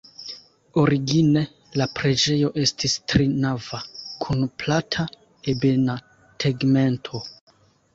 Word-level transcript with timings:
Origine 0.83 1.43
la 1.81 1.87
preĝejo 1.99 2.51
estis 2.65 2.97
trinava 3.15 3.83
kun 4.27 4.45
plata, 4.65 5.09
ebena 5.57 6.03
tegmento. 6.47 7.29